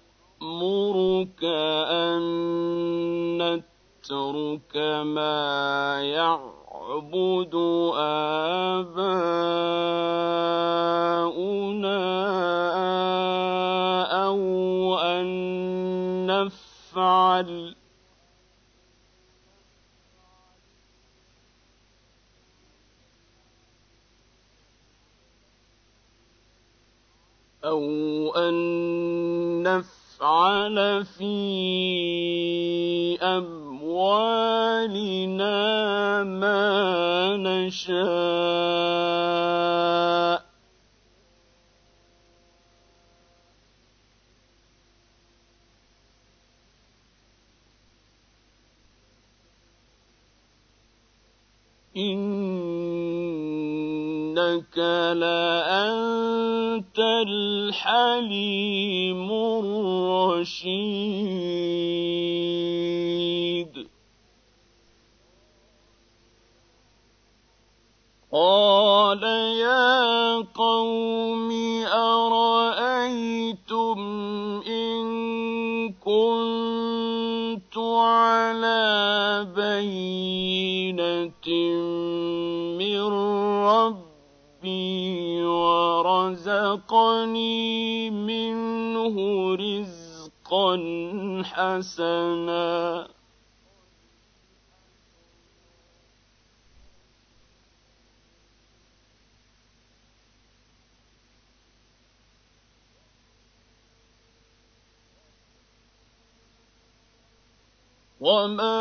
وما 108.30 108.79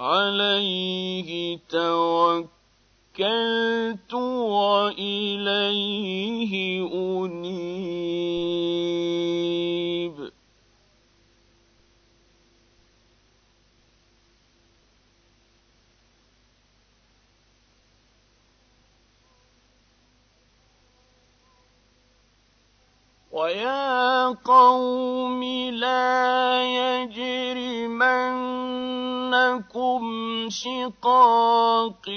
عليه 0.00 1.58
توكلت 1.68 2.50
وإليه 4.94 5.62
أنيب. 6.92 8.30
ويا 23.32 24.26
قوم 24.26 25.44
لا 25.70 26.20
يجرمنكم 29.30 30.02
شقاقي 30.50 32.10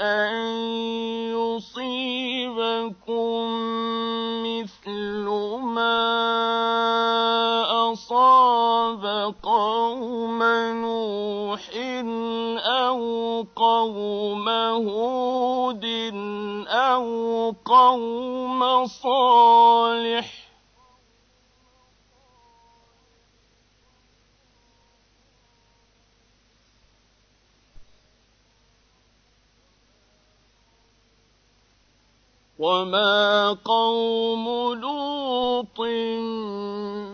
أن 0.00 0.34
يصيبكم 1.34 2.98
مثل 4.46 5.26
ما 5.74 5.98
أصاب 7.92 9.34
قوم 9.42 10.42
نوح 10.82 11.62
أو 12.58 13.42
قوم 13.56 14.48
هود 14.48 15.84
أو 16.68 17.54
قوم 17.64 18.86
صالح 18.86 20.37
وما 32.58 33.52
قوم 33.64 34.74
لوط 34.74 35.80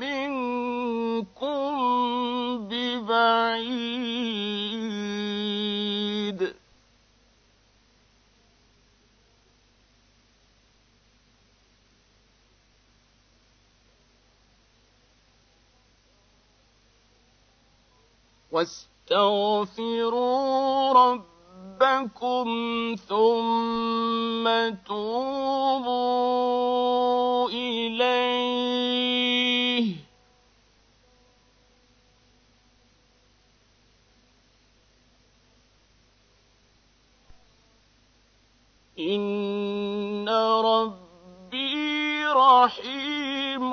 منكم 0.00 1.74
ببعيد 2.68 4.14
واستغفروا 19.54 20.92
ربكم 21.84 22.48
ثم 23.08 24.44
توبوا 24.86 25.90
إليه. 27.50 29.04
إن 38.98 40.28
ربي 40.64 42.24
رحيم 42.26 43.72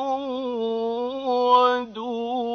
ودود 1.40 2.51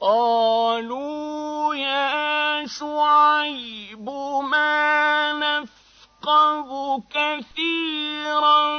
قالوا 0.00 1.74
يا 1.74 2.66
شعيب 2.66 4.10
ما 4.50 5.32
نفقه 5.32 7.02
كثيرا 7.10 8.78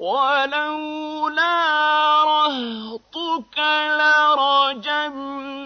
ولولا 0.00 1.56
رهطك 2.24 3.58
لرجمناك. 3.98 5.59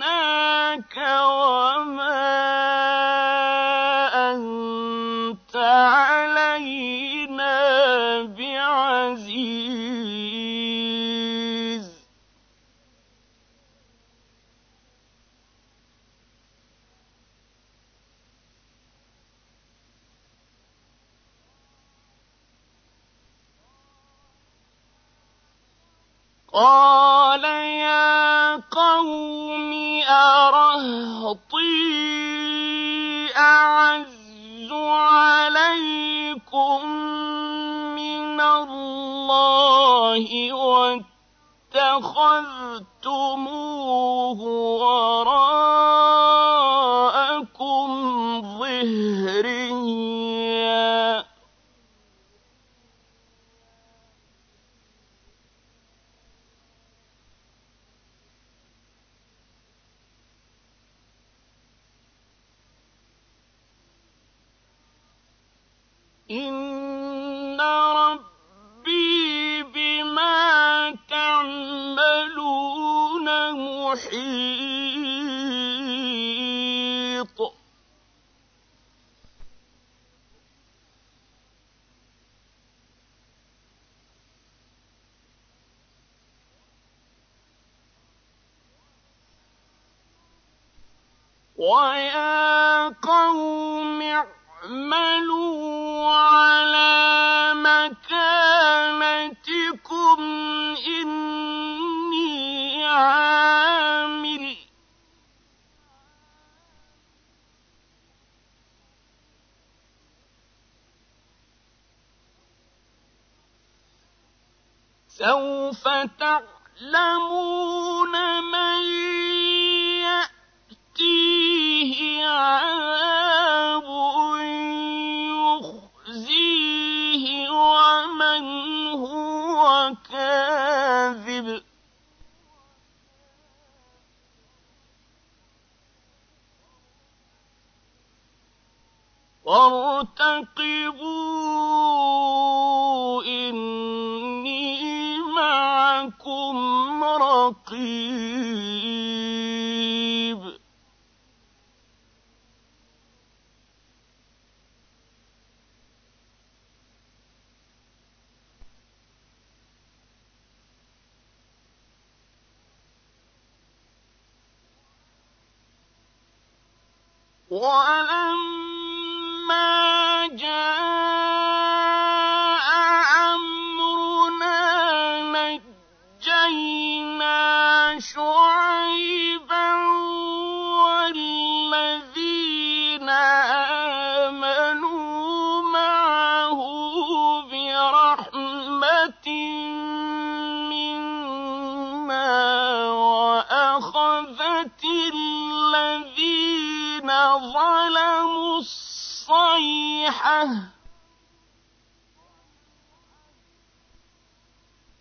ظلموا 197.53 198.59
الصيحة 198.59 200.47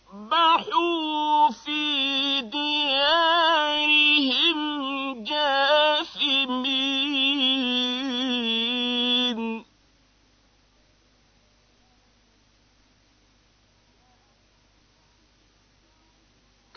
فأصبحوا 0.00 0.50
في 1.50 1.69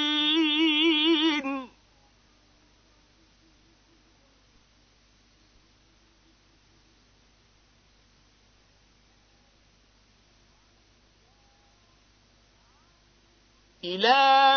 إلى 13.84 14.47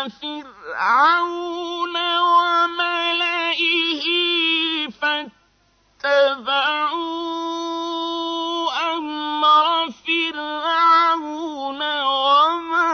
فرعون 0.72 1.96
وملئه 2.20 4.04
فاتبعوا 5.00 6.22
أمر 8.96 9.90
فرعون 10.06 11.80
وما 12.02 12.92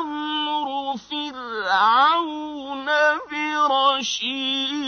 أمر 0.00 0.68
فرعون 1.10 2.88
برشيد. 3.30 4.80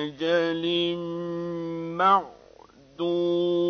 لأجل 0.08 0.96
معدود. 1.98 3.66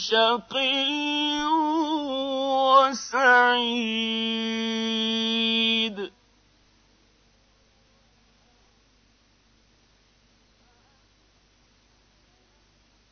شقي 0.00 1.44
وسعيد. 2.80 4.20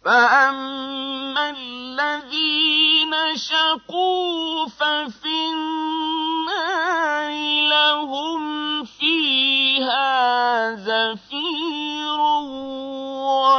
فأما 0.05 1.51
الذين 1.51 3.15
شقوا 3.37 4.67
ففي 4.69 5.37
النار 5.53 7.33
لهم 7.69 8.85
فيها 8.85 10.75
زفير 10.75 12.21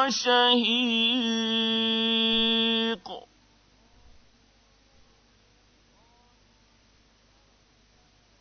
وشهيق 0.10 0.90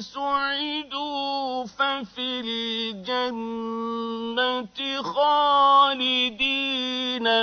سعدوا 0.00 1.66
ففي 1.66 2.40
الجنة 2.98 3.88
خالدين 5.02 6.48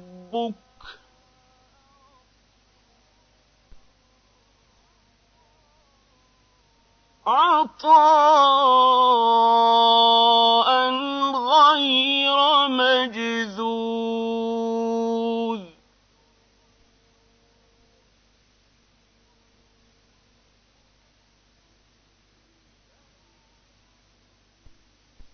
عطاء 7.27 7.87
غير 11.35 12.69
مجذوذ. 12.69 14.27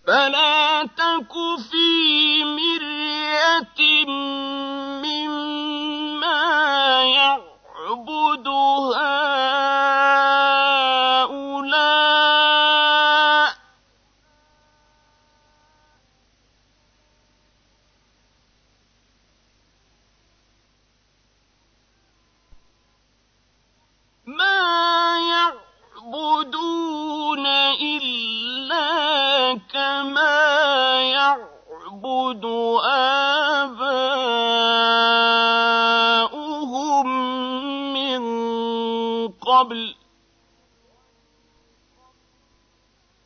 فلا 0.07 0.83
تك 0.83 1.33
في 1.71 2.43
مرية 2.43 3.77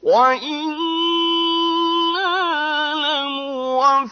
وإنا 0.03 0.77
لموفوهم 2.93 4.05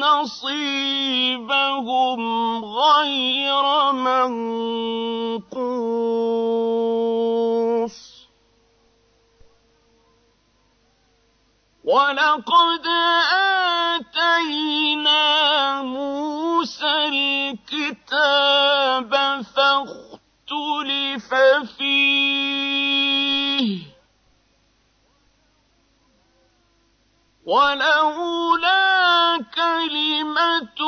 نصيبهم 0.00 1.00
غير 2.64 3.92
منقوص 3.92 5.52
ولقد 11.84 12.86
آتينا 13.92 15.22
موسى 15.82 16.94
الكتاب 17.08 19.12
فاختلف 19.56 21.30
فيه 21.78 23.01
ولولا 27.46 29.42
كلمة 29.54 30.78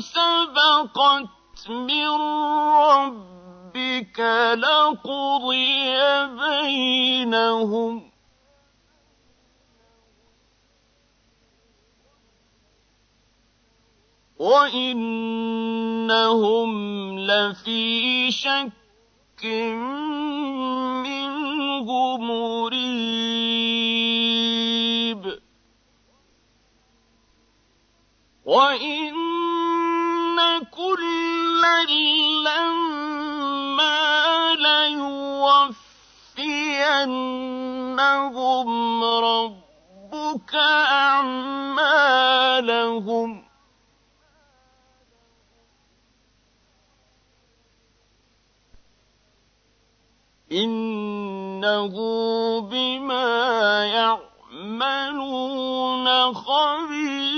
سبقت 0.00 1.68
من 1.68 2.08
ربك 2.76 4.20
لقضي 4.54 5.96
بينهم. 6.26 8.10
وإنهم 14.38 15.58
لفي 17.18 18.30
شك 18.30 19.44
منه 21.04 21.88
مريب. 22.18 23.29
وإن 28.50 29.14
كلا 30.74 31.84
لما 32.46 33.98
ليوفينهم 34.58 35.84
ربك 39.04 40.54
أعمالهم 41.14 42.10
إنه 50.52 51.94
بما 52.60 53.86
يعملون 54.64 55.24
خبير 56.34 57.29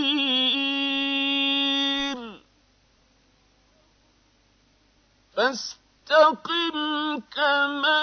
فاستقم 5.43 7.20
كما 7.35 8.02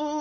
أمرت 0.00 0.17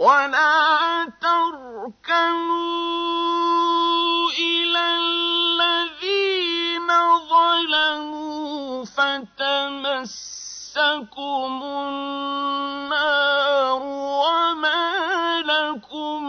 ولا 0.00 1.12
تركنوا 1.20 2.00
إلى 4.38 4.84
الذين 4.96 6.88
ظلموا 7.28 8.84
فتمسكم 8.84 10.02
النار 11.84 13.00
وما 14.24 15.42
لكم 15.44 16.24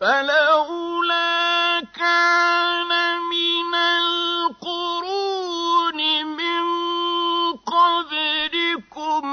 فلولا 0.00 1.80
كان 1.80 2.88
من 3.20 3.74
القرون 4.56 6.00
من 6.26 6.62
قبلكم 7.56 9.24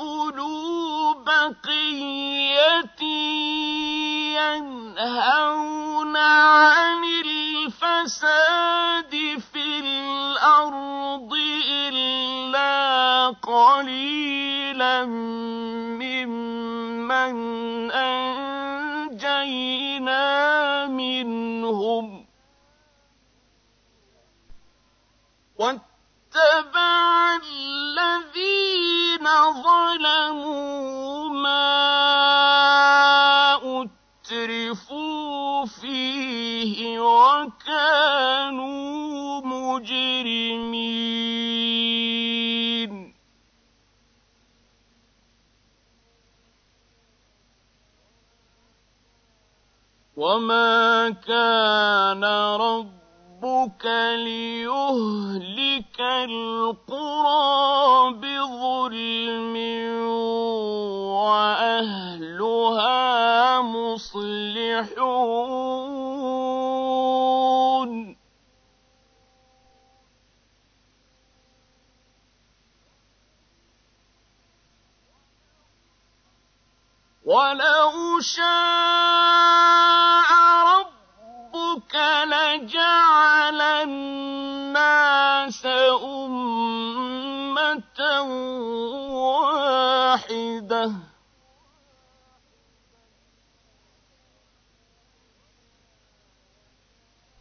أولو 0.00 1.14
بقية 1.24 3.00
ينهون 4.36 6.16
عن 6.16 7.04
الفساد 7.24 9.10
في 9.52 9.64
الأرض 9.80 11.32
إلا 11.70 13.28
قليلا 13.42 15.04
ممن 15.96 17.36
أنجينا 17.90 19.89
منهم. 21.24 22.26
واتبع 25.58 27.36
الذين 27.36 29.26
ظلموا 29.62 31.28
ما 31.28 31.70
أترفوا 34.24 35.66
فيه 35.66 37.00
وكانوا 37.00 38.60
مجرمين. 39.40 40.70
وما 50.20 51.10
كان 51.24 52.24
ربك 52.60 53.84
ليهلك 54.20 56.00
القرى 56.00 57.40
بظلم 58.20 59.56
واهلها 61.24 62.80
مصلحون 63.60 64.10
ولو 77.24 78.20
شاء 78.20 79.89
ربك 81.90 81.96
لجعل 82.26 83.60
الناس 83.60 85.66
أمة 86.04 88.00
واحدة. 90.14 90.92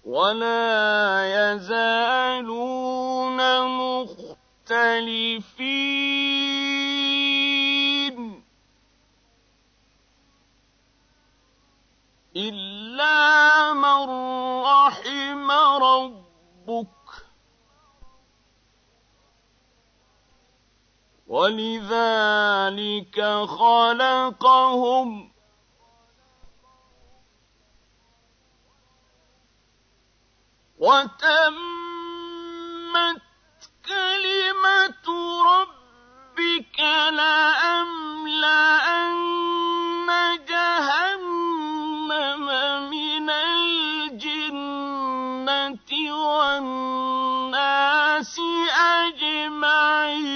ولا 0.05 1.53
يزالون 1.53 3.39
مختلفين. 4.65 5.79
إلا 12.35 13.73
من 13.73 14.28
ربك 16.69 17.25
ولذلك 21.27 23.21
خلقهم 23.47 25.31
وتمت 30.79 31.59
كلمة 33.85 35.07
ربك 35.45 36.79
لأملأن 37.13 38.88
والناس 48.37 48.39
أجمعين. 49.15 50.29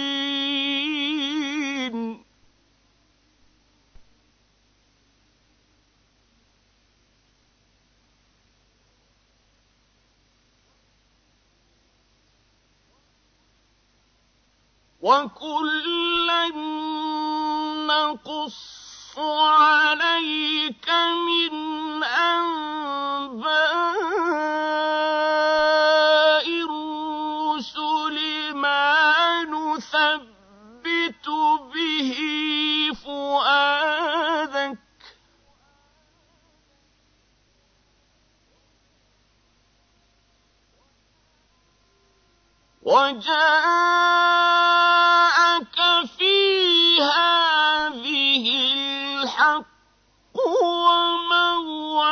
وكلا 15.01 16.47
نقص 17.87 19.19
عليك 19.19 20.89
من 20.89 22.03
أنباء 22.03 23.63
وجاءك 42.85 43.23
في 46.17 46.35
هذه 47.01 48.45
الحق 48.73 49.65
وموعظة 50.91 52.03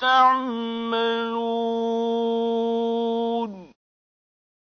تعملون. 0.00 1.16